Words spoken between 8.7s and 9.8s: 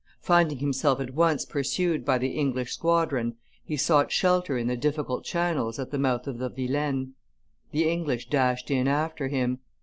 in after him.